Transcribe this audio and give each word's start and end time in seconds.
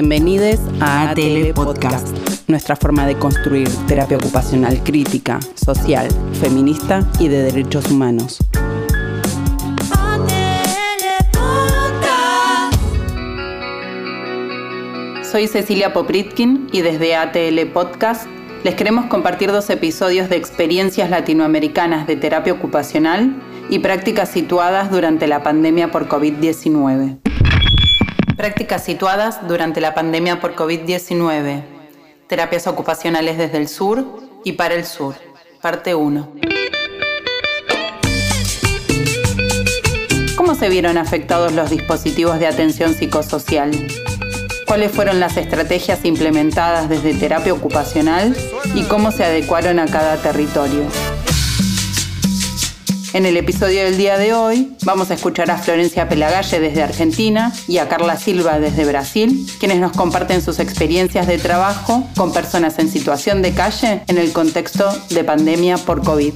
Bienvenidos 0.00 0.60
a 0.78 1.10
ATL 1.10 1.52
Podcast, 1.54 2.16
nuestra 2.46 2.76
forma 2.76 3.04
de 3.04 3.18
construir 3.18 3.68
terapia 3.88 4.16
ocupacional 4.16 4.80
crítica, 4.84 5.40
social, 5.56 6.06
feminista 6.40 7.04
y 7.18 7.26
de 7.26 7.42
derechos 7.42 7.90
humanos. 7.90 8.38
Soy 15.24 15.48
Cecilia 15.48 15.92
Popritkin 15.92 16.68
y 16.70 16.82
desde 16.82 17.16
ATL 17.16 17.66
Podcast 17.72 18.28
les 18.62 18.76
queremos 18.76 19.06
compartir 19.06 19.50
dos 19.50 19.68
episodios 19.68 20.28
de 20.28 20.36
experiencias 20.36 21.10
latinoamericanas 21.10 22.06
de 22.06 22.14
terapia 22.14 22.52
ocupacional 22.52 23.34
y 23.68 23.80
prácticas 23.80 24.28
situadas 24.28 24.92
durante 24.92 25.26
la 25.26 25.42
pandemia 25.42 25.90
por 25.90 26.08
COVID-19. 26.08 27.27
Prácticas 28.38 28.84
situadas 28.84 29.48
durante 29.48 29.80
la 29.80 29.94
pandemia 29.94 30.40
por 30.40 30.54
COVID-19. 30.54 31.64
Terapias 32.28 32.68
ocupacionales 32.68 33.36
desde 33.36 33.58
el 33.58 33.66
sur 33.66 34.06
y 34.44 34.52
para 34.52 34.74
el 34.74 34.86
sur. 34.86 35.16
Parte 35.60 35.96
1. 35.96 36.34
¿Cómo 40.36 40.54
se 40.54 40.68
vieron 40.68 40.98
afectados 40.98 41.52
los 41.52 41.68
dispositivos 41.68 42.38
de 42.38 42.46
atención 42.46 42.94
psicosocial? 42.94 43.72
cuáles 44.68 44.92
fueron 44.92 45.18
las 45.18 45.38
estrategias 45.38 46.04
implementadas 46.04 46.90
desde 46.90 47.14
terapia 47.14 47.54
ocupacional 47.54 48.36
y 48.74 48.82
cómo 48.82 49.10
se 49.10 49.24
adecuaron 49.24 49.78
a 49.78 49.86
cada 49.86 50.18
territorio. 50.18 50.82
En 53.14 53.24
el 53.24 53.38
episodio 53.38 53.84
del 53.84 53.96
día 53.96 54.18
de 54.18 54.34
hoy 54.34 54.76
vamos 54.84 55.10
a 55.10 55.14
escuchar 55.14 55.50
a 55.50 55.56
Florencia 55.56 56.10
Pelagalle 56.10 56.60
desde 56.60 56.82
Argentina 56.82 57.52
y 57.66 57.78
a 57.78 57.88
Carla 57.88 58.18
Silva 58.18 58.60
desde 58.60 58.84
Brasil, 58.84 59.46
quienes 59.58 59.78
nos 59.78 59.92
comparten 59.92 60.42
sus 60.42 60.58
experiencias 60.58 61.26
de 61.26 61.38
trabajo 61.38 62.06
con 62.16 62.34
personas 62.34 62.78
en 62.78 62.90
situación 62.90 63.40
de 63.40 63.54
calle 63.54 64.02
en 64.08 64.18
el 64.18 64.32
contexto 64.32 64.90
de 65.08 65.24
pandemia 65.24 65.78
por 65.78 66.02
COVID. 66.02 66.34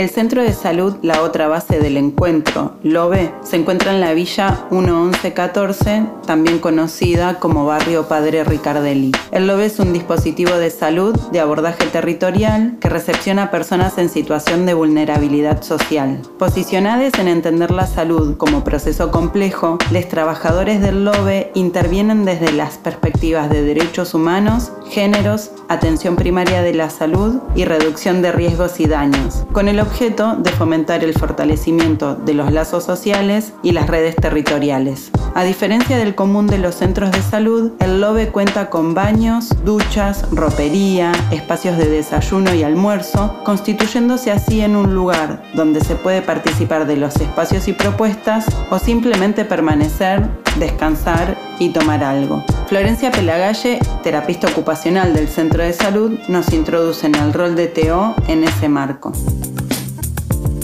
El 0.00 0.08
Centro 0.08 0.42
de 0.42 0.54
Salud 0.54 0.96
La 1.02 1.20
Otra 1.20 1.46
Base 1.46 1.78
del 1.78 1.98
Encuentro, 1.98 2.72
LOBE, 2.82 3.34
se 3.42 3.56
encuentra 3.56 3.92
en 3.92 4.00
la 4.00 4.14
Villa 4.14 4.64
1114, 4.70 6.06
también 6.26 6.58
conocida 6.58 7.38
como 7.38 7.66
Barrio 7.66 8.08
Padre 8.08 8.42
Ricardelli. 8.42 9.12
El 9.30 9.46
LOBE 9.46 9.66
es 9.66 9.78
un 9.78 9.92
dispositivo 9.92 10.52
de 10.52 10.70
salud 10.70 11.14
de 11.32 11.40
abordaje 11.40 11.84
territorial 11.84 12.78
que 12.80 12.88
recepciona 12.88 13.50
personas 13.50 13.98
en 13.98 14.08
situación 14.08 14.64
de 14.64 14.72
vulnerabilidad 14.72 15.62
social. 15.62 16.22
Posicionadas 16.38 17.18
en 17.18 17.28
entender 17.28 17.70
la 17.70 17.86
salud 17.86 18.38
como 18.38 18.64
proceso 18.64 19.10
complejo, 19.10 19.76
los 19.90 20.08
trabajadores 20.08 20.80
del 20.80 21.04
LOBE 21.04 21.50
intervienen 21.52 22.24
desde 22.24 22.52
las 22.52 22.78
perspectivas 22.78 23.50
de 23.50 23.60
derechos 23.60 24.14
humanos, 24.14 24.72
géneros, 24.88 25.50
atención 25.68 26.16
primaria 26.16 26.62
de 26.62 26.72
la 26.72 26.88
salud 26.88 27.36
y 27.54 27.66
reducción 27.66 28.22
de 28.22 28.32
riesgos 28.32 28.80
y 28.80 28.86
daños, 28.86 29.44
con 29.52 29.68
el 29.68 29.78
objeto 29.90 30.36
de 30.36 30.50
fomentar 30.52 31.02
el 31.02 31.14
fortalecimiento 31.14 32.14
de 32.14 32.34
los 32.34 32.52
lazos 32.52 32.84
sociales 32.84 33.52
y 33.62 33.72
las 33.72 33.88
redes 33.88 34.14
territoriales. 34.14 35.10
A 35.34 35.42
diferencia 35.42 35.98
del 35.98 36.14
común 36.14 36.46
de 36.46 36.58
los 36.58 36.76
centros 36.76 37.10
de 37.10 37.20
salud, 37.22 37.72
el 37.80 38.00
LOBE 38.00 38.28
cuenta 38.28 38.70
con 38.70 38.94
baños, 38.94 39.48
duchas, 39.64 40.30
ropería, 40.30 41.12
espacios 41.32 41.76
de 41.76 41.88
desayuno 41.88 42.54
y 42.54 42.62
almuerzo, 42.62 43.34
constituyéndose 43.44 44.30
así 44.30 44.60
en 44.60 44.76
un 44.76 44.94
lugar 44.94 45.42
donde 45.54 45.80
se 45.80 45.96
puede 45.96 46.22
participar 46.22 46.86
de 46.86 46.96
los 46.96 47.16
espacios 47.16 47.66
y 47.66 47.72
propuestas 47.72 48.46
o 48.70 48.78
simplemente 48.78 49.44
permanecer, 49.44 50.28
descansar 50.58 51.36
y 51.58 51.70
tomar 51.70 52.04
algo. 52.04 52.44
Florencia 52.68 53.10
Pelagalle, 53.10 53.80
terapista 54.04 54.46
ocupacional 54.46 55.12
del 55.12 55.28
centro 55.28 55.64
de 55.64 55.72
salud, 55.72 56.16
nos 56.28 56.52
introduce 56.52 57.06
en 57.08 57.16
el 57.16 57.32
rol 57.32 57.56
de 57.56 57.66
TO 57.66 58.14
en 58.28 58.44
ese 58.44 58.68
marco. 58.68 59.12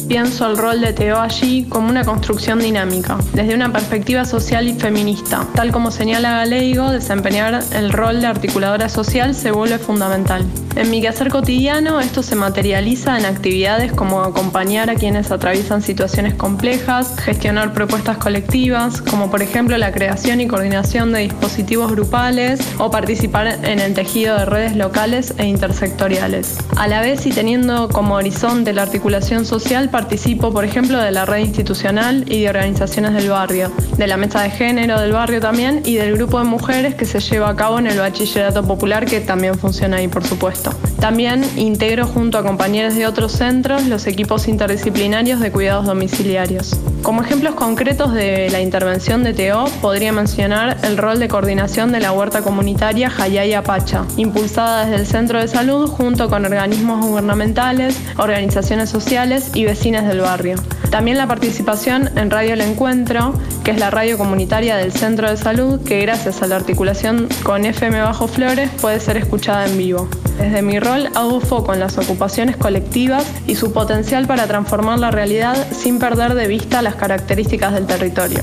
Pienso 0.09 0.47
el 0.47 0.56
rol 0.56 0.81
de 0.81 0.93
Teo 0.93 1.19
allí 1.19 1.65
como 1.65 1.89
una 1.89 2.05
construcción 2.05 2.61
dinámica, 2.61 3.19
desde 3.33 3.55
una 3.55 3.72
perspectiva 3.72 4.25
social 4.25 4.69
y 4.69 4.75
feminista. 4.75 5.47
Tal 5.55 5.72
como 5.72 5.91
señala 5.91 6.37
Galeigo, 6.37 6.91
desempeñar 6.91 7.61
el 7.72 7.93
rol 7.93 8.21
de 8.21 8.28
articuladora 8.28 8.89
social 8.89 9.34
se 9.34 9.50
vuelve 9.50 9.78
fundamental. 9.78 10.44
En 10.76 10.91
mi 10.91 11.00
quehacer 11.00 11.31
cotidiano 11.31 12.00
esto 12.00 12.22
se 12.22 12.37
materializa 12.37 13.19
en 13.19 13.25
actividades 13.25 13.92
como 13.92 14.20
acompañar 14.22 14.91
a 14.91 14.94
quienes 14.94 15.31
atraviesan 15.31 15.81
situaciones 15.81 16.34
complejas, 16.34 17.14
gestionar 17.19 17.72
propuestas 17.72 18.19
colectivas, 18.19 19.00
como 19.00 19.31
por 19.31 19.41
ejemplo 19.41 19.78
la 19.78 19.91
creación 19.91 20.42
y 20.42 20.47
coordinación 20.47 21.14
de 21.14 21.20
dispositivos 21.20 21.92
grupales 21.92 22.60
o 22.76 22.91
participar 22.91 23.64
en 23.64 23.81
el 23.81 23.94
tejido 23.94 24.37
de 24.37 24.44
redes 24.44 24.76
locales 24.76 25.32
e 25.38 25.47
intersectoriales. 25.47 26.59
A 26.76 26.87
la 26.88 27.00
vez 27.00 27.25
y 27.25 27.31
teniendo 27.31 27.88
como 27.88 28.16
horizonte 28.16 28.75
la 28.75 28.82
articulación 28.82 29.47
social, 29.47 29.88
participo 29.88 30.53
por 30.53 30.66
ejemplo 30.66 31.00
de 31.00 31.10
la 31.10 31.25
red 31.25 31.38
institucional 31.38 32.31
y 32.31 32.43
de 32.43 32.50
organizaciones 32.50 33.14
del 33.14 33.31
barrio, 33.31 33.72
de 33.97 34.06
la 34.06 34.19
mesa 34.19 34.43
de 34.43 34.50
género 34.50 35.00
del 35.00 35.12
barrio 35.12 35.41
también 35.41 35.81
y 35.87 35.94
del 35.94 36.16
grupo 36.16 36.38
de 36.38 36.44
mujeres 36.44 36.94
que 36.94 37.06
se 37.06 37.20
lleva 37.20 37.48
a 37.48 37.56
cabo 37.56 37.78
en 37.78 37.87
el 37.87 37.98
bachillerato 37.98 38.62
popular 38.62 39.06
que 39.06 39.20
también 39.20 39.58
funciona 39.58 39.97
ahí 39.97 40.08
por 40.08 40.22
supuesto. 40.22 40.66
También 41.00 41.44
integro 41.56 42.06
junto 42.06 42.38
a 42.38 42.43
compañeros 42.43 42.94
de 42.94 43.06
otros 43.06 43.32
centros 43.32 43.87
los 43.87 44.06
equipos 44.06 44.49
interdisciplinarios 44.49 45.41
de 45.41 45.53
cuidados 45.53 45.87
domiciliarios. 45.87 46.77
Como 47.06 47.22
ejemplos 47.22 47.55
concretos 47.55 48.12
de 48.12 48.50
la 48.50 48.61
intervención 48.61 49.22
de 49.22 49.33
TO, 49.33 49.67
podría 49.81 50.11
mencionar 50.11 50.78
el 50.83 50.99
rol 50.99 51.21
de 51.21 51.28
coordinación 51.28 51.93
de 51.93 52.00
la 52.00 52.11
huerta 52.11 52.43
comunitaria 52.43 53.09
Jayaya 53.09 53.62
Pacha, 53.62 54.05
impulsada 54.17 54.84
desde 54.84 54.97
el 54.97 55.06
Centro 55.06 55.39
de 55.39 55.47
Salud 55.47 55.89
junto 55.89 56.28
con 56.28 56.44
organismos 56.44 57.06
gubernamentales, 57.06 57.97
organizaciones 58.17 58.91
sociales 58.91 59.53
y 59.55 59.67
vecinas 59.67 60.09
del 60.09 60.22
barrio. 60.22 60.56
También 60.91 61.17
la 61.17 61.28
participación 61.28 62.11
en 62.17 62.28
Radio 62.28 62.55
El 62.55 62.61
Encuentro, 62.61 63.34
que 63.62 63.71
es 63.71 63.78
la 63.78 63.91
radio 63.91 64.19
comunitaria 64.19 64.77
del 64.77 64.91
Centro 64.91 65.31
de 65.31 65.37
Salud, 65.37 65.81
que 65.84 66.00
gracias 66.00 66.43
a 66.43 66.49
la 66.49 66.56
articulación 66.56 67.28
con 67.44 67.65
FM 67.65 68.00
Bajo 68.00 68.27
Flores 68.27 68.69
puede 68.81 68.99
ser 68.99 69.17
escuchada 69.17 69.67
en 69.67 69.78
vivo. 69.78 70.09
Desde 70.38 70.61
mi 70.61 70.78
rol 70.78 71.09
hago 71.15 71.41
foco 71.41 71.73
en 71.73 71.81
las 71.81 71.97
ocupaciones 71.97 72.56
colectivas 72.56 73.25
y 73.47 73.55
su 73.55 73.73
potencial 73.73 74.27
para 74.27 74.47
transformar 74.47 74.99
la 74.99 75.11
realidad 75.11 75.56
sin 75.73 75.99
perder 75.99 76.34
de 76.34 76.47
vista 76.47 76.83
las 76.83 76.96
características 76.97 77.75
del 77.75 77.87
territorio. 77.87 78.43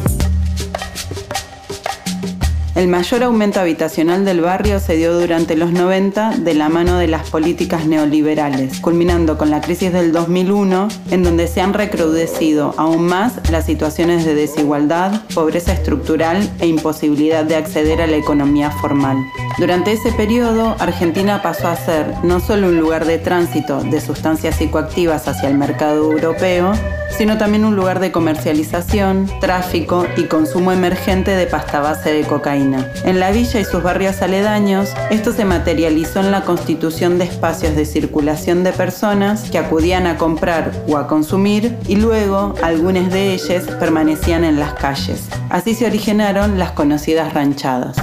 El 2.75 2.87
mayor 2.87 3.21
aumento 3.21 3.59
habitacional 3.59 4.25
del 4.25 4.41
barrio 4.41 4.79
se 4.79 4.95
dio 4.95 5.13
durante 5.13 5.55
los 5.55 5.71
90 5.71 6.37
de 6.39 6.55
la 6.55 6.69
mano 6.69 6.97
de 6.97 7.07
las 7.07 7.29
políticas 7.29 7.85
neoliberales, 7.85 8.79
culminando 8.79 9.37
con 9.37 9.51
la 9.51 9.61
crisis 9.61 9.93
del 9.93 10.11
2001, 10.11 10.87
en 11.11 11.23
donde 11.23 11.47
se 11.47 11.61
han 11.61 11.75
recrudecido 11.75 12.73
aún 12.77 13.05
más 13.05 13.33
las 13.51 13.67
situaciones 13.67 14.25
de 14.25 14.33
desigualdad, 14.33 15.21
pobreza 15.35 15.71
estructural 15.71 16.51
e 16.59 16.65
imposibilidad 16.65 17.45
de 17.45 17.57
acceder 17.57 18.01
a 18.01 18.07
la 18.07 18.17
economía 18.17 18.71
formal. 18.71 19.17
Durante 19.59 19.91
ese 19.91 20.11
periodo, 20.11 20.75
Argentina 20.79 21.43
pasó 21.43 21.67
a 21.67 21.75
ser 21.75 22.11
no 22.23 22.39
solo 22.39 22.69
un 22.69 22.79
lugar 22.79 23.05
de 23.05 23.19
tránsito 23.19 23.83
de 23.83 24.01
sustancias 24.01 24.55
psicoactivas 24.55 25.27
hacia 25.27 25.47
el 25.47 25.59
mercado 25.59 26.11
europeo, 26.11 26.73
sino 27.17 27.37
también 27.37 27.65
un 27.65 27.75
lugar 27.75 27.99
de 27.99 28.11
comercialización, 28.11 29.29
tráfico 29.39 30.05
y 30.17 30.23
consumo 30.23 30.71
emergente 30.71 31.31
de 31.31 31.45
pasta 31.45 31.79
base 31.79 32.11
de 32.11 32.23
cocaína. 32.23 32.91
En 33.05 33.19
la 33.19 33.31
villa 33.31 33.59
y 33.59 33.65
sus 33.65 33.83
barrios 33.83 34.21
aledaños, 34.21 34.93
esto 35.11 35.31
se 35.31 35.45
materializó 35.45 36.19
en 36.19 36.31
la 36.31 36.41
constitución 36.41 37.17
de 37.17 37.25
espacios 37.25 37.75
de 37.75 37.85
circulación 37.85 38.63
de 38.63 38.71
personas 38.71 39.49
que 39.49 39.57
acudían 39.57 40.07
a 40.07 40.17
comprar 40.17 40.71
o 40.87 40.97
a 40.97 41.07
consumir 41.07 41.77
y 41.87 41.95
luego 41.95 42.55
algunas 42.61 43.11
de 43.11 43.33
ellas 43.33 43.65
permanecían 43.79 44.43
en 44.43 44.59
las 44.59 44.73
calles. 44.73 45.27
Así 45.49 45.75
se 45.75 45.85
originaron 45.85 46.57
las 46.57 46.71
conocidas 46.71 47.33
ranchadas. 47.33 47.97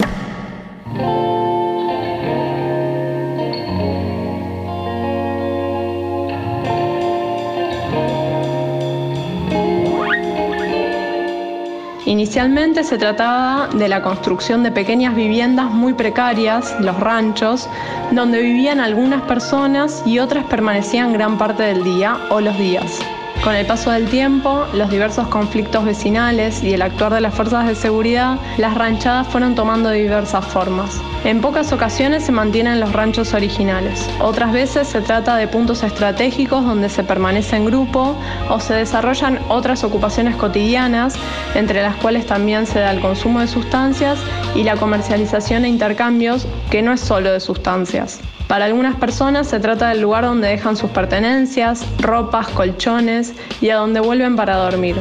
Inicialmente 12.31 12.85
se 12.85 12.97
trataba 12.97 13.69
de 13.75 13.89
la 13.89 14.05
construcción 14.05 14.63
de 14.63 14.71
pequeñas 14.71 15.17
viviendas 15.17 15.69
muy 15.69 15.95
precarias, 15.95 16.77
los 16.79 16.97
ranchos, 17.01 17.69
donde 18.13 18.41
vivían 18.41 18.79
algunas 18.79 19.23
personas 19.23 20.05
y 20.07 20.21
otras 20.21 20.45
permanecían 20.45 21.13
gran 21.13 21.39
parte 21.39 21.65
del 21.65 21.83
día 21.83 22.21
o 22.31 22.41
los 22.41 22.57
días. 22.57 23.01
Con 23.43 23.55
el 23.55 23.65
paso 23.65 23.91
del 23.91 24.07
tiempo, 24.11 24.67
los 24.75 24.91
diversos 24.91 25.27
conflictos 25.29 25.87
vecinales 25.87 26.63
y 26.63 26.75
el 26.75 26.83
actuar 26.83 27.15
de 27.15 27.23
las 27.23 27.35
fuerzas 27.35 27.67
de 27.67 27.75
seguridad, 27.75 28.37
las 28.59 28.75
ranchadas 28.75 29.29
fueron 29.29 29.55
tomando 29.55 29.91
diversas 29.91 30.45
formas. 30.45 31.01
En 31.25 31.41
pocas 31.41 31.73
ocasiones 31.73 32.23
se 32.23 32.33
mantienen 32.33 32.81
los 32.81 32.93
ranchos 32.93 33.33
originales, 33.33 34.07
otras 34.21 34.53
veces 34.53 34.89
se 34.89 35.01
trata 35.01 35.37
de 35.37 35.49
puntos 35.49 35.83
estratégicos 35.83 36.67
donde 36.67 36.91
se 36.91 37.03
permanece 37.03 37.57
en 37.57 37.65
grupo 37.65 38.15
o 38.51 38.61
se 38.61 38.75
desarrollan 38.75 39.39
otras 39.49 39.85
ocupaciones 39.85 40.37
cotidianas, 40.37 41.15
entre 41.55 41.83
las 41.83 41.97
cuales 41.97 42.27
también 42.27 42.67
se 42.67 42.81
da 42.81 42.91
el 42.91 43.01
consumo 43.01 43.41
de 43.41 43.49
sustancias 43.49 44.19
y 44.55 44.65
la 44.65 44.77
comercialización 44.77 45.65
e 45.65 45.69
intercambios, 45.69 46.47
que 46.71 46.83
no 46.83 46.93
es 46.93 47.01
solo 47.01 47.33
de 47.33 47.41
sustancias. 47.41 48.21
Para 48.51 48.65
algunas 48.65 48.97
personas 48.97 49.47
se 49.47 49.61
trata 49.61 49.91
del 49.91 50.01
lugar 50.01 50.25
donde 50.25 50.49
dejan 50.49 50.77
sus 50.77 50.91
pertenencias, 50.91 51.87
ropas, 52.01 52.49
colchones 52.49 53.33
y 53.61 53.71
a 53.71 53.77
donde 53.77 54.01
vuelven 54.01 54.35
para 54.35 54.57
dormir. 54.57 54.97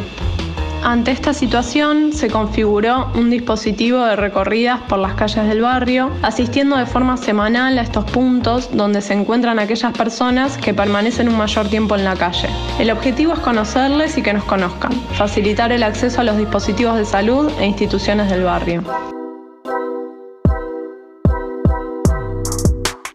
Ante 0.83 1.09
esta 1.09 1.33
situación 1.33 2.13
se 2.13 2.29
configuró 2.29 3.11
un 3.15 3.31
dispositivo 3.31 4.05
de 4.05 4.15
recorridas 4.15 4.81
por 4.81 4.99
las 4.99 5.15
calles 5.15 5.47
del 5.47 5.61
barrio, 5.61 6.11
asistiendo 6.21 6.77
de 6.77 6.85
forma 6.85 7.17
semanal 7.17 7.79
a 7.79 7.81
estos 7.81 8.05
puntos 8.05 8.69
donde 8.71 9.01
se 9.01 9.15
encuentran 9.15 9.57
aquellas 9.57 9.93
personas 9.93 10.55
que 10.59 10.75
permanecen 10.75 11.27
un 11.27 11.37
mayor 11.39 11.67
tiempo 11.69 11.95
en 11.95 12.03
la 12.03 12.15
calle. 12.15 12.49
El 12.77 12.91
objetivo 12.91 13.33
es 13.33 13.39
conocerles 13.39 14.15
y 14.19 14.21
que 14.21 14.31
nos 14.31 14.43
conozcan, 14.43 14.91
facilitar 15.13 15.71
el 15.71 15.81
acceso 15.81 16.21
a 16.21 16.23
los 16.23 16.37
dispositivos 16.37 16.97
de 16.97 17.05
salud 17.05 17.51
e 17.59 17.65
instituciones 17.65 18.29
del 18.29 18.43
barrio. 18.43 18.83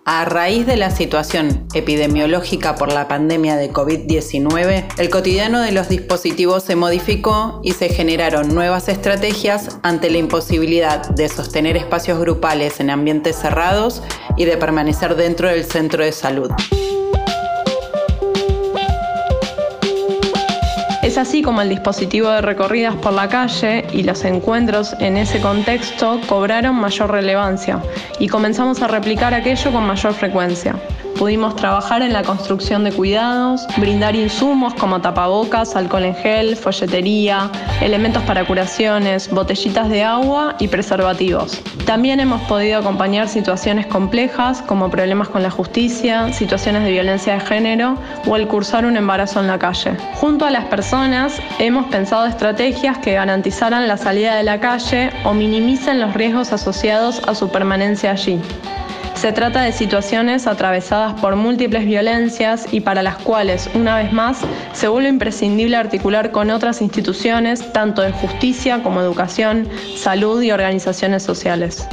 A 0.06 0.26
raíz 0.26 0.66
de 0.66 0.76
la 0.76 0.90
situación 0.90 1.66
epidemiológica 1.72 2.74
por 2.74 2.92
la 2.92 3.08
pandemia 3.08 3.56
de 3.56 3.72
COVID-19, 3.72 4.84
el 4.98 5.08
cotidiano 5.08 5.62
de 5.62 5.72
los 5.72 5.88
dispositivos 5.88 6.62
se 6.62 6.76
modificó 6.76 7.62
y 7.64 7.72
se 7.72 7.88
generaron 7.88 8.54
nuevas 8.54 8.90
estrategias 8.90 9.78
ante 9.82 10.10
la 10.10 10.18
imposibilidad 10.18 11.08
de 11.08 11.30
sostener 11.30 11.78
espacios 11.78 12.20
grupales 12.20 12.80
en 12.80 12.90
ambientes 12.90 13.36
cerrados 13.36 14.02
y 14.36 14.44
de 14.44 14.58
permanecer 14.58 15.16
dentro 15.16 15.48
del 15.48 15.64
centro 15.64 16.04
de 16.04 16.12
salud. 16.12 16.50
Es 21.14 21.18
así 21.18 21.42
como 21.42 21.62
el 21.62 21.68
dispositivo 21.68 22.28
de 22.28 22.40
recorridas 22.40 22.96
por 22.96 23.12
la 23.12 23.28
calle 23.28 23.86
y 23.92 24.02
los 24.02 24.24
encuentros 24.24 24.96
en 24.98 25.16
ese 25.16 25.40
contexto 25.40 26.20
cobraron 26.26 26.74
mayor 26.74 27.12
relevancia 27.12 27.80
y 28.18 28.26
comenzamos 28.26 28.82
a 28.82 28.88
replicar 28.88 29.32
aquello 29.32 29.70
con 29.70 29.86
mayor 29.86 30.12
frecuencia. 30.12 30.74
Pudimos 31.18 31.54
trabajar 31.54 32.02
en 32.02 32.12
la 32.12 32.22
construcción 32.22 32.82
de 32.82 32.92
cuidados, 32.92 33.66
brindar 33.76 34.16
insumos 34.16 34.74
como 34.74 35.00
tapabocas, 35.00 35.76
alcohol 35.76 36.04
en 36.04 36.14
gel, 36.16 36.56
folletería, 36.56 37.50
elementos 37.80 38.22
para 38.24 38.44
curaciones, 38.44 39.30
botellitas 39.30 39.88
de 39.88 40.02
agua 40.02 40.56
y 40.58 40.68
preservativos. 40.68 41.62
También 41.86 42.18
hemos 42.18 42.42
podido 42.42 42.80
acompañar 42.80 43.28
situaciones 43.28 43.86
complejas 43.86 44.60
como 44.62 44.90
problemas 44.90 45.28
con 45.28 45.42
la 45.42 45.50
justicia, 45.50 46.32
situaciones 46.32 46.82
de 46.82 46.90
violencia 46.90 47.34
de 47.34 47.40
género 47.40 47.96
o 48.26 48.36
el 48.36 48.48
cursar 48.48 48.84
un 48.84 48.96
embarazo 48.96 49.40
en 49.40 49.46
la 49.46 49.58
calle. 49.58 49.96
Junto 50.14 50.44
a 50.46 50.50
las 50.50 50.64
personas 50.64 51.40
hemos 51.60 51.86
pensado 51.86 52.26
estrategias 52.26 52.98
que 52.98 53.12
garantizaran 53.12 53.86
la 53.86 53.96
salida 53.96 54.34
de 54.34 54.42
la 54.42 54.58
calle 54.58 55.10
o 55.24 55.32
minimicen 55.32 56.00
los 56.00 56.14
riesgos 56.14 56.52
asociados 56.52 57.22
a 57.26 57.34
su 57.34 57.50
permanencia 57.50 58.10
allí. 58.10 58.40
Se 59.24 59.32
trata 59.32 59.62
de 59.62 59.72
situaciones 59.72 60.46
atravesadas 60.46 61.18
por 61.18 61.34
múltiples 61.34 61.86
violencias 61.86 62.66
y 62.70 62.80
para 62.80 63.02
las 63.02 63.16
cuales, 63.16 63.70
una 63.72 63.96
vez 63.96 64.12
más, 64.12 64.42
se 64.74 64.86
vuelve 64.86 65.08
imprescindible 65.08 65.76
articular 65.76 66.30
con 66.30 66.50
otras 66.50 66.82
instituciones, 66.82 67.72
tanto 67.72 68.02
de 68.02 68.12
justicia 68.12 68.82
como 68.82 69.00
educación, 69.00 69.66
salud 69.96 70.42
y 70.42 70.52
organizaciones 70.52 71.22
sociales. 71.22 71.88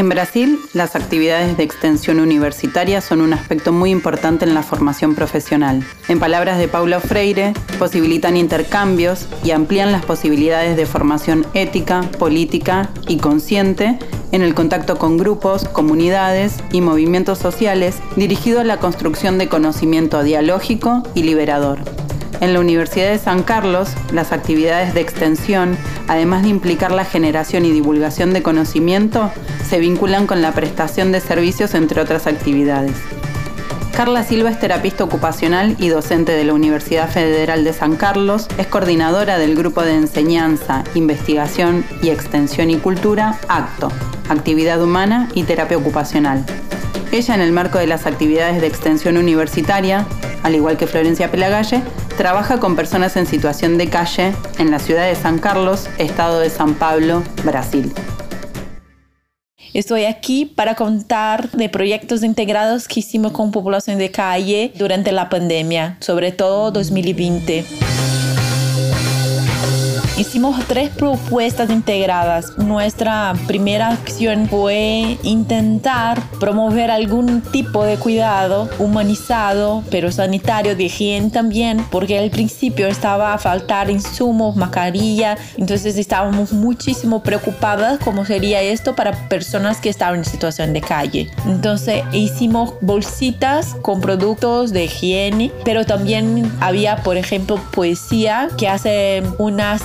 En 0.00 0.08
Brasil, 0.08 0.58
las 0.72 0.96
actividades 0.96 1.58
de 1.58 1.62
extensión 1.62 2.20
universitaria 2.20 3.02
son 3.02 3.20
un 3.20 3.34
aspecto 3.34 3.70
muy 3.70 3.90
importante 3.90 4.46
en 4.46 4.54
la 4.54 4.62
formación 4.62 5.14
profesional. 5.14 5.84
En 6.08 6.18
palabras 6.18 6.56
de 6.58 6.68
Paulo 6.68 7.00
Freire, 7.00 7.52
posibilitan 7.78 8.38
intercambios 8.38 9.26
y 9.44 9.50
amplían 9.50 9.92
las 9.92 10.02
posibilidades 10.02 10.78
de 10.78 10.86
formación 10.86 11.46
ética, 11.52 12.00
política 12.18 12.88
y 13.08 13.18
consciente 13.18 13.98
en 14.32 14.40
el 14.40 14.54
contacto 14.54 14.96
con 14.96 15.18
grupos, 15.18 15.68
comunidades 15.68 16.54
y 16.72 16.80
movimientos 16.80 17.36
sociales 17.36 17.96
dirigido 18.16 18.60
a 18.60 18.64
la 18.64 18.78
construcción 18.78 19.36
de 19.36 19.48
conocimiento 19.48 20.22
dialógico 20.22 21.02
y 21.14 21.24
liberador. 21.24 21.99
En 22.40 22.54
la 22.54 22.60
Universidad 22.60 23.10
de 23.10 23.18
San 23.18 23.42
Carlos, 23.42 23.90
las 24.12 24.32
actividades 24.32 24.94
de 24.94 25.02
extensión, 25.02 25.76
además 26.08 26.42
de 26.42 26.48
implicar 26.48 26.90
la 26.90 27.04
generación 27.04 27.66
y 27.66 27.70
divulgación 27.70 28.32
de 28.32 28.42
conocimiento, 28.42 29.30
se 29.68 29.78
vinculan 29.78 30.26
con 30.26 30.40
la 30.40 30.52
prestación 30.52 31.12
de 31.12 31.20
servicios, 31.20 31.74
entre 31.74 32.00
otras 32.00 32.26
actividades. 32.26 32.96
Carla 33.94 34.24
Silva 34.24 34.48
es 34.48 34.58
terapista 34.58 35.04
ocupacional 35.04 35.76
y 35.78 35.88
docente 35.88 36.32
de 36.32 36.44
la 36.44 36.54
Universidad 36.54 37.10
Federal 37.10 37.64
de 37.64 37.74
San 37.74 37.96
Carlos, 37.96 38.48
es 38.56 38.66
coordinadora 38.66 39.36
del 39.36 39.54
Grupo 39.54 39.82
de 39.82 39.94
Enseñanza, 39.94 40.84
Investigación 40.94 41.84
y 42.00 42.08
Extensión 42.08 42.70
y 42.70 42.78
Cultura, 42.78 43.38
ACTO, 43.48 43.92
Actividad 44.30 44.82
Humana 44.82 45.28
y 45.34 45.42
Terapia 45.42 45.76
Ocupacional. 45.76 46.46
Ella, 47.12 47.34
en 47.34 47.42
el 47.42 47.52
marco 47.52 47.78
de 47.78 47.88
las 47.88 48.06
actividades 48.06 48.62
de 48.62 48.68
extensión 48.68 49.18
universitaria, 49.18 50.06
al 50.42 50.54
igual 50.54 50.78
que 50.78 50.86
Florencia 50.86 51.30
Pelagalle, 51.30 51.82
trabaja 52.20 52.60
con 52.60 52.76
personas 52.76 53.16
en 53.16 53.24
situación 53.24 53.78
de 53.78 53.88
calle 53.88 54.34
en 54.58 54.70
la 54.70 54.78
ciudad 54.78 55.06
de 55.06 55.14
San 55.14 55.38
Carlos, 55.38 55.88
estado 55.96 56.40
de 56.40 56.50
San 56.50 56.74
Pablo, 56.74 57.22
Brasil. 57.44 57.94
Estoy 59.72 60.04
aquí 60.04 60.44
para 60.44 60.74
contar 60.74 61.50
de 61.52 61.70
proyectos 61.70 62.22
integrados 62.22 62.88
que 62.88 63.00
hicimos 63.00 63.32
con 63.32 63.52
población 63.52 63.96
de 63.96 64.10
calle 64.10 64.70
durante 64.76 65.12
la 65.12 65.30
pandemia, 65.30 65.96
sobre 66.00 66.30
todo 66.30 66.70
2020. 66.72 67.64
Hicimos 70.20 70.62
tres 70.66 70.90
propuestas 70.90 71.70
integradas. 71.70 72.58
Nuestra 72.58 73.32
primera 73.46 73.88
acción 73.88 74.48
fue 74.50 75.16
intentar 75.22 76.20
promover 76.38 76.90
algún 76.90 77.40
tipo 77.40 77.84
de 77.84 77.96
cuidado 77.96 78.68
humanizado, 78.78 79.82
pero 79.90 80.12
sanitario, 80.12 80.76
de 80.76 80.84
higiene 80.84 81.30
también, 81.30 81.82
porque 81.90 82.18
al 82.18 82.28
principio 82.28 82.86
estaba 82.86 83.32
a 83.32 83.38
faltar 83.38 83.88
insumos, 83.88 84.56
mascarilla, 84.56 85.38
entonces 85.56 85.96
estábamos 85.96 86.52
muchísimo 86.52 87.22
preocupadas 87.22 87.98
cómo 88.04 88.26
sería 88.26 88.60
esto 88.60 88.94
para 88.94 89.26
personas 89.30 89.78
que 89.78 89.88
estaban 89.88 90.18
en 90.18 90.24
situación 90.26 90.74
de 90.74 90.82
calle. 90.82 91.30
Entonces 91.46 92.04
hicimos 92.12 92.74
bolsitas 92.82 93.74
con 93.80 94.02
productos 94.02 94.70
de 94.72 94.84
higiene, 94.84 95.50
pero 95.64 95.86
también 95.86 96.52
había, 96.60 96.96
por 96.96 97.16
ejemplo, 97.16 97.58
poesía 97.72 98.50
que 98.58 98.68
hace 98.68 99.22
una 99.38 99.78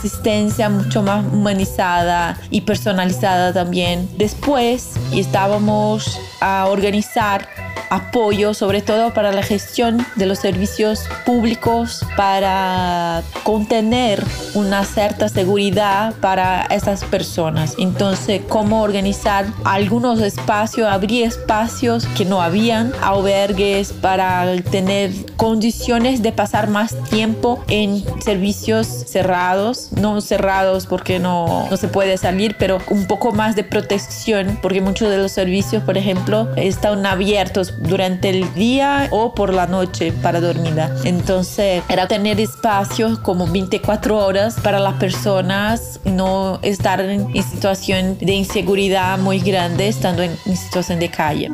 mucho 0.69 1.03
más 1.03 1.23
humanizada 1.23 2.35
y 2.49 2.61
personalizada 2.61 3.53
también. 3.53 4.09
Después 4.17 4.93
estábamos 5.13 6.19
a 6.41 6.65
organizar 6.65 7.47
apoyo, 7.89 8.53
sobre 8.53 8.81
todo 8.81 9.13
para 9.13 9.31
la 9.31 9.43
gestión 9.43 10.05
de 10.15 10.25
los 10.25 10.39
servicios 10.39 11.07
públicos, 11.25 12.05
para 12.15 13.23
contener 13.43 14.23
una 14.53 14.83
cierta 14.85 15.29
seguridad 15.29 16.13
para 16.21 16.63
esas 16.63 17.03
personas. 17.03 17.75
Entonces, 17.77 18.41
cómo 18.47 18.81
organizar 18.81 19.45
algunos 19.63 20.21
espacios, 20.21 20.87
abrir 20.87 21.23
espacios 21.23 22.05
que 22.17 22.25
no 22.25 22.41
habían, 22.41 22.93
albergues 23.01 23.93
para 23.93 24.55
tener 24.71 25.11
condiciones 25.35 26.21
de 26.21 26.31
pasar 26.31 26.69
más 26.69 26.95
tiempo 27.09 27.63
en 27.67 28.03
servicios 28.21 28.87
cerrados, 28.87 29.89
no 29.91 30.21
cerrados 30.21 30.85
porque 30.85 31.19
no, 31.19 31.67
no 31.69 31.77
se 31.77 31.87
puede 31.87 32.17
salir, 32.17 32.55
pero 32.57 32.79
un 32.89 33.07
poco 33.07 33.31
más 33.31 33.55
de 33.55 33.63
protección, 33.63 34.59
porque 34.61 34.81
muchos 34.81 35.09
de 35.09 35.17
los 35.17 35.31
servicios, 35.31 35.83
por 35.83 35.97
ejemplo, 35.97 36.47
están 36.55 37.05
abiertos 37.05 37.74
durante 37.79 38.29
el 38.29 38.53
día 38.53 39.07
o 39.11 39.33
por 39.33 39.53
la 39.53 39.67
noche 39.67 40.11
para 40.11 40.39
dormir. 40.41 40.75
Entonces 41.03 41.83
era 41.89 42.07
tener 42.07 42.39
espacios 42.39 43.19
como 43.19 43.47
24 43.47 44.17
horas 44.17 44.55
para 44.61 44.79
las 44.79 44.95
personas, 44.95 45.99
no 46.05 46.59
estar 46.61 47.01
en, 47.01 47.31
situación 47.43 48.17
de 48.19 48.33
inseguridad 48.33 49.17
muy 49.19 49.39
grande 49.39 49.87
estando 49.87 50.23
en, 50.23 50.35
situación 50.55 50.99
de 50.99 51.09
calle. 51.09 51.51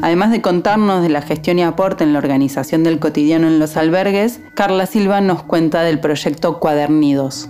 Además 0.00 0.30
de 0.30 0.40
contarnos 0.40 1.02
de 1.02 1.08
la 1.08 1.22
gestión 1.22 1.58
y 1.58 1.64
aporte 1.64 2.04
en 2.04 2.12
la 2.12 2.18
organización 2.18 2.84
del 2.84 2.98
cotidiano 2.98 3.48
en 3.48 3.58
los 3.58 3.76
albergues, 3.76 4.40
Carla 4.54 4.86
Silva 4.86 5.20
nos 5.20 5.42
cuenta 5.42 5.82
del 5.82 5.98
proyecto 5.98 6.60
Cuadernidos 6.60 7.48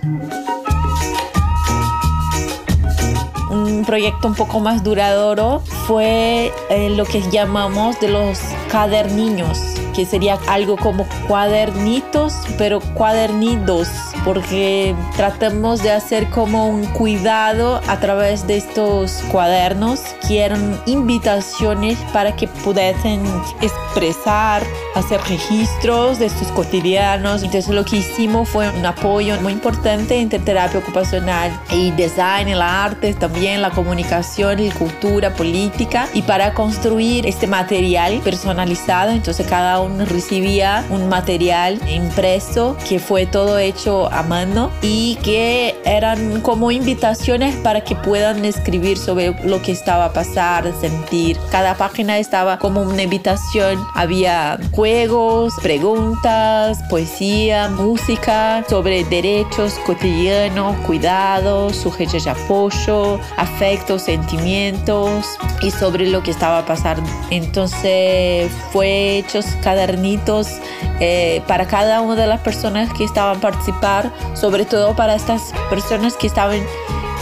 un 3.79 3.85
proyecto 3.85 4.27
un 4.29 4.35
poco 4.35 4.61
más 4.61 4.83
duradero 4.83 5.61
fue 5.87 6.53
eh, 6.69 6.91
lo 6.91 7.05
que 7.05 7.23
llamamos 7.31 7.99
de 8.01 8.09
los 8.09 8.41
caderniños 8.71 9.59
que 9.99 10.07
sería 10.07 10.39
algo 10.47 10.77
como 10.77 11.09
cuadernitos, 11.27 12.33
pero 12.57 12.79
cuadernidos, 12.95 13.89
porque 14.25 14.95
tratamos 15.17 15.83
de 15.83 15.91
hacer 15.91 16.31
como 16.31 16.69
un 16.69 16.85
cuidado 16.87 17.81
a 17.89 17.99
través 17.99 18.47
de 18.47 18.59
estos 18.59 19.25
cuadernos, 19.33 20.01
que 20.29 20.45
eran 20.45 20.81
invitaciones 20.87 21.99
para 22.13 22.37
que 22.37 22.47
pudiesen 22.47 23.21
expresar, 23.61 24.63
hacer 24.99 25.21
registros 25.29 26.19
de 26.19 26.29
sus 26.29 26.49
cotidianos. 26.49 27.43
Entonces 27.43 27.69
lo 27.69 27.85
que 27.85 27.97
hicimos 27.97 28.49
fue 28.49 28.69
un 28.71 28.85
apoyo 28.85 29.41
muy 29.41 29.53
importante 29.53 30.21
entre 30.21 30.39
terapia 30.39 30.81
ocupacional 30.81 31.51
y 31.71 31.91
design, 31.93 32.49
el 32.49 32.63
arte, 32.63 33.15
también 33.15 33.63
la 33.63 33.71
comunicación 33.71 34.61
y 34.61 34.71
cultura, 34.71 35.35
política, 35.35 36.09
y 36.15 36.23
para 36.23 36.55
construir 36.55 37.27
este 37.27 37.47
material 37.47 38.21
personalizado, 38.25 39.13
entonces 39.13 39.47
cada 39.47 39.81
uno 39.81 40.05
recibía 40.05 40.85
un 40.91 41.09
material 41.09 41.81
impreso 41.89 42.77
que 42.89 42.99
fue 42.99 43.27
todo 43.27 43.59
hecho 43.59 44.13
a 44.13 44.23
mano 44.23 44.71
y 44.83 45.17
que 45.23 45.77
eran 45.85 46.41
como 46.41 46.71
invitaciones 46.71 47.57
para 47.57 47.83
que 47.83 47.95
puedan 47.97 48.45
escribir 48.45 48.99
sobre 48.99 49.33
lo 49.45 49.63
que 49.63 49.73
estaba 49.73 50.07
a 50.07 50.13
pasar, 50.13 50.73
sentir. 50.81 51.39
Cada 51.51 51.75
página 51.75 52.19
estaba 52.19 52.59
como 52.59 52.83
una 52.83 53.03
invitación. 53.03 53.79
Había 53.95 54.59
juegos, 54.89 55.55
preguntas, 55.63 56.83
poesía, 56.89 57.69
música 57.69 58.65
sobre 58.71 59.05
derechos 59.05 59.75
cotidianos, 59.85 60.77
cuidados, 60.87 61.77
sujetos 61.77 62.25
de 62.25 62.31
apoyo, 62.31 63.21
afectos, 63.37 64.03
sentimientos 64.03 65.27
y 65.61 65.71
sobre 65.73 66.07
lo 66.07 66.23
que 66.23 66.31
estaba 66.31 66.65
pasando. 66.65 67.09
Entonces 67.31 68.51
fue 68.73 69.19
hechos 69.19 69.45
cada 69.63 69.87
eh, 71.01 71.43
para 71.47 71.67
cada 71.67 72.01
una 72.01 72.17
de 72.17 72.27
las 72.27 72.41
personas 72.41 72.91
que 72.95 73.05
estaban 73.05 73.41
participar, 73.41 74.11
sobre 74.35 74.65
todo 74.65 74.97
para 74.97 75.17
estas 75.17 75.53
personas 75.69 76.17
que 76.17 76.27
estaban 76.27 76.61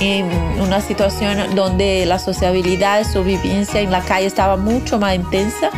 en 0.00 0.26
una 0.60 0.80
situación 0.80 1.56
donde 1.56 2.06
la 2.06 2.20
sociabilidad, 2.20 3.04
su 3.10 3.24
vivencia 3.24 3.80
en 3.80 3.90
la 3.90 4.02
calle 4.02 4.26
estaba 4.26 4.56
mucho 4.56 5.00
más 5.00 5.16
intensa 5.16 5.70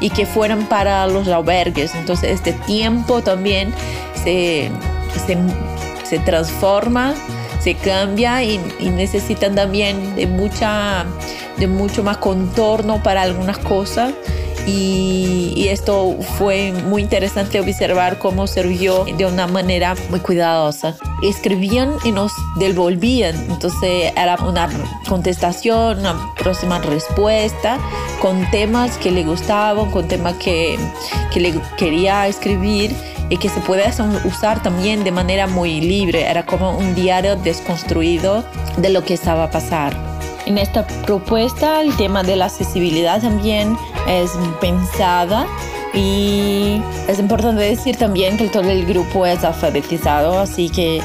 y 0.00 0.10
que 0.10 0.26
fueran 0.26 0.66
para 0.66 1.06
los 1.06 1.28
albergues. 1.28 1.94
Entonces 1.94 2.30
este 2.30 2.52
tiempo 2.52 3.22
también 3.22 3.72
se, 4.14 4.70
se, 5.26 5.36
se 6.04 6.18
transforma, 6.20 7.14
se 7.60 7.74
cambia 7.74 8.42
y, 8.42 8.60
y, 8.78 8.90
necesitan 8.90 9.54
también 9.54 10.14
de, 10.16 10.26
mucha, 10.26 11.04
de 11.56 11.66
mucho 11.66 12.02
más 12.02 12.18
contorno 12.18 13.02
para 13.02 13.22
algunas 13.22 13.58
cosas 13.58 14.12
y, 14.66 15.68
esto 15.68 16.16
fue 16.38 16.72
muy 16.72 17.02
interesante 17.02 17.60
observar 17.60 18.18
cómo 18.18 18.46
sirvió 18.46 19.04
de 19.04 19.26
una 19.26 19.46
manera 19.46 19.94
muy 20.10 20.20
cuidadosa. 20.20 20.94
Escribían 21.22 21.94
y 22.04 22.12
nos 22.12 22.32
devolvían, 22.56 23.34
entonces 23.50 24.12
era 24.16 24.36
una 24.36 24.68
contestación, 25.08 25.98
una 25.98 26.34
próxima 26.34 26.78
respuesta 26.78 27.78
con 28.20 28.48
temas 28.50 28.96
que 28.98 29.10
le 29.10 29.24
gustaban, 29.24 29.90
con 29.90 30.08
temas 30.08 30.34
que, 30.34 30.78
que 31.32 31.40
le 31.40 31.60
quería 31.76 32.26
escribir 32.26 32.94
y 33.28 33.36
que 33.36 33.48
se 33.48 33.60
puede 33.60 33.84
usar 34.24 34.62
también 34.62 35.04
de 35.04 35.10
manera 35.10 35.46
muy 35.46 35.80
libre. 35.80 36.22
Era 36.22 36.46
como 36.46 36.76
un 36.76 36.94
diario 36.94 37.36
desconstruido 37.36 38.44
de 38.78 38.90
lo 38.90 39.04
que 39.04 39.14
estaba 39.14 39.44
a 39.44 39.50
pasar. 39.50 39.96
En 40.46 40.58
esta 40.58 40.86
propuesta 41.04 41.80
el 41.80 41.96
tema 41.96 42.22
de 42.22 42.36
la 42.36 42.44
accesibilidad 42.46 43.20
también 43.20 43.76
es 44.06 44.32
pensada 44.60 45.46
y 45.94 46.82
es 47.08 47.18
importante 47.18 47.62
decir 47.62 47.96
también 47.96 48.36
que 48.36 48.48
todo 48.48 48.70
el 48.70 48.84
grupo 48.84 49.24
es 49.24 49.42
alfabetizado, 49.44 50.38
así 50.38 50.68
que 50.68 51.00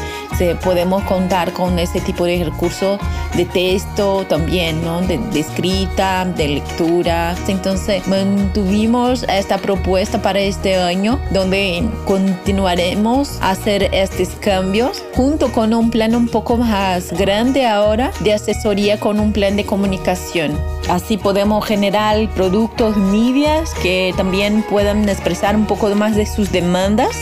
podemos 0.62 1.04
contar 1.04 1.54
con 1.54 1.80
ese 1.80 2.02
tipo 2.02 2.26
de 2.26 2.44
recursos 2.44 3.00
de 3.36 3.46
texto 3.46 4.26
también, 4.28 4.84
¿no? 4.84 5.02
de, 5.02 5.20
escrita, 5.40 6.26
de 6.26 6.48
lectura. 6.48 7.36
Entonces 7.48 8.08
mantuvimos 8.08 9.24
esta 9.24 9.58
propuesta 9.58 10.22
para 10.22 10.40
este 10.40 10.76
año 10.76 11.20
donde 11.32 11.88
continuaremos 12.06 13.38
a 13.42 13.52
hacer 13.52 13.90
estos 13.94 14.30
cambios 14.40 15.04
junto 15.14 15.52
con 15.52 15.74
un 15.74 15.92
plan 15.92 16.16
un 16.16 16.28
poco 16.28 16.58
más 16.58 17.12
grande 17.14 17.66
ahora 17.66 18.12
de 18.20 18.34
asesoría 18.34 19.00
con 19.00 19.20
un 19.20 19.32
plan 19.32 19.56
de 19.56 19.66
comunicación. 19.66 20.58
Así 20.90 21.18
podemos 21.18 21.66
generar 21.66 22.28
productos 22.36 22.98
medias 22.98 23.74
que 23.82 24.14
también 24.18 24.64
puedan 24.64 25.08
expresar 25.08 25.56
un 25.56 25.66
poco 25.66 25.90
más 25.96 26.16
de 26.16 26.26
sus 26.26 26.52
demandas 26.52 27.16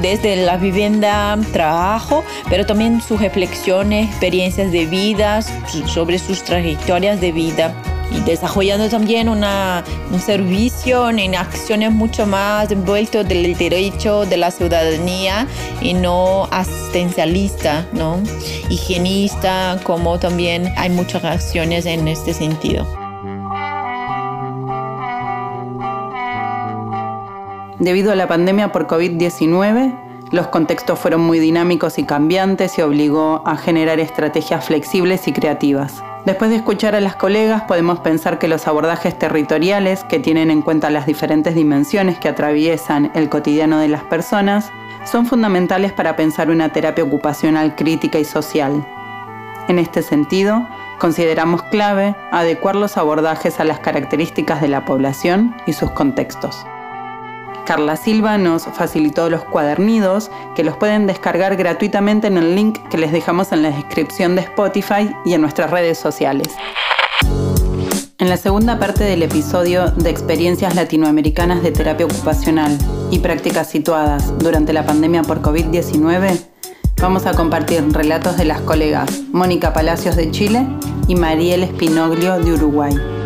desde 0.00 0.36
la 0.36 0.56
vivienda, 0.56 1.36
trabajo, 1.52 2.22
pero 2.48 2.57
también 2.66 3.00
sus 3.00 3.20
reflexiones, 3.20 4.08
experiencias 4.08 4.72
de 4.72 4.86
vida, 4.86 5.42
sobre 5.86 6.18
sus 6.18 6.42
trayectorias 6.42 7.20
de 7.20 7.32
vida 7.32 7.74
y 8.10 8.20
desarrollando 8.20 8.88
también 8.88 9.28
una, 9.28 9.84
un 10.10 10.20
servicio 10.20 11.10
en 11.10 11.34
acciones 11.34 11.92
mucho 11.92 12.26
más 12.26 12.70
envueltos 12.70 13.28
del 13.28 13.56
derecho 13.56 14.24
de 14.24 14.36
la 14.36 14.50
ciudadanía 14.50 15.46
y 15.80 15.94
no 15.94 16.48
asistencialista, 16.50 17.86
¿no? 17.92 18.20
higienista, 18.70 19.78
como 19.84 20.18
también 20.18 20.72
hay 20.76 20.90
muchas 20.90 21.24
acciones 21.24 21.86
en 21.86 22.08
este 22.08 22.32
sentido. 22.32 22.86
Debido 27.78 28.10
a 28.10 28.16
la 28.16 28.26
pandemia 28.26 28.72
por 28.72 28.88
COVID-19, 28.88 30.07
los 30.30 30.48
contextos 30.48 30.98
fueron 30.98 31.22
muy 31.22 31.38
dinámicos 31.38 31.98
y 31.98 32.04
cambiantes 32.04 32.78
y 32.78 32.82
obligó 32.82 33.42
a 33.46 33.56
generar 33.56 33.98
estrategias 34.00 34.66
flexibles 34.66 35.26
y 35.26 35.32
creativas. 35.32 36.02
Después 36.26 36.50
de 36.50 36.56
escuchar 36.56 36.94
a 36.94 37.00
las 37.00 37.16
colegas, 37.16 37.62
podemos 37.62 38.00
pensar 38.00 38.38
que 38.38 38.48
los 38.48 38.66
abordajes 38.66 39.18
territoriales, 39.18 40.04
que 40.04 40.18
tienen 40.18 40.50
en 40.50 40.60
cuenta 40.60 40.90
las 40.90 41.06
diferentes 41.06 41.54
dimensiones 41.54 42.18
que 42.18 42.28
atraviesan 42.28 43.10
el 43.14 43.30
cotidiano 43.30 43.78
de 43.78 43.88
las 43.88 44.04
personas, 44.04 44.70
son 45.04 45.24
fundamentales 45.24 45.92
para 45.92 46.16
pensar 46.16 46.50
una 46.50 46.70
terapia 46.70 47.04
ocupacional 47.04 47.76
crítica 47.76 48.18
y 48.18 48.24
social. 48.24 48.86
En 49.68 49.78
este 49.78 50.02
sentido, 50.02 50.66
consideramos 50.98 51.62
clave 51.62 52.14
adecuar 52.30 52.76
los 52.76 52.98
abordajes 52.98 53.60
a 53.60 53.64
las 53.64 53.78
características 53.78 54.60
de 54.60 54.68
la 54.68 54.84
población 54.84 55.54
y 55.66 55.72
sus 55.72 55.90
contextos. 55.92 56.66
Carla 57.68 57.96
Silva 57.96 58.38
nos 58.38 58.62
facilitó 58.64 59.28
los 59.28 59.44
cuadernidos 59.44 60.30
que 60.56 60.64
los 60.64 60.78
pueden 60.78 61.06
descargar 61.06 61.54
gratuitamente 61.54 62.26
en 62.26 62.38
el 62.38 62.56
link 62.56 62.78
que 62.88 62.96
les 62.96 63.12
dejamos 63.12 63.52
en 63.52 63.62
la 63.62 63.70
descripción 63.70 64.36
de 64.36 64.40
Spotify 64.40 65.14
y 65.26 65.34
en 65.34 65.42
nuestras 65.42 65.70
redes 65.70 65.98
sociales. 65.98 66.48
En 68.16 68.30
la 68.30 68.38
segunda 68.38 68.78
parte 68.78 69.04
del 69.04 69.22
episodio 69.22 69.90
de 69.90 70.08
experiencias 70.08 70.74
latinoamericanas 70.74 71.62
de 71.62 71.70
terapia 71.70 72.06
ocupacional 72.06 72.78
y 73.10 73.18
prácticas 73.18 73.68
situadas 73.68 74.32
durante 74.38 74.72
la 74.72 74.86
pandemia 74.86 75.20
por 75.20 75.42
COVID-19, 75.42 76.40
vamos 77.02 77.26
a 77.26 77.34
compartir 77.34 77.86
relatos 77.92 78.38
de 78.38 78.46
las 78.46 78.62
colegas 78.62 79.10
Mónica 79.30 79.74
Palacios 79.74 80.16
de 80.16 80.30
Chile 80.30 80.66
y 81.06 81.16
Mariel 81.16 81.64
Espinoglio 81.64 82.38
de 82.38 82.54
Uruguay. 82.54 83.17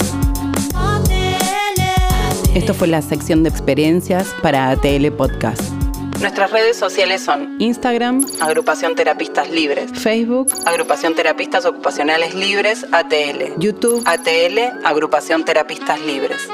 Esto 2.54 2.74
fue 2.74 2.86
la 2.86 3.00
sección 3.00 3.42
de 3.42 3.48
experiencias 3.48 4.34
para 4.42 4.68
ATL 4.68 5.10
Podcast. 5.16 5.62
Nuestras 6.20 6.50
redes 6.50 6.76
sociales 6.76 7.22
son 7.22 7.56
Instagram, 7.58 8.26
Agrupación 8.42 8.94
Terapistas 8.94 9.50
Libres, 9.50 9.90
Facebook, 9.94 10.52
Agrupación 10.66 11.14
Terapistas 11.14 11.64
Ocupacionales 11.64 12.34
Libres, 12.34 12.86
ATL, 12.92 13.58
YouTube, 13.58 14.02
ATL, 14.04 14.84
Agrupación 14.84 15.46
Terapistas 15.46 15.98
Libres. 16.02 16.46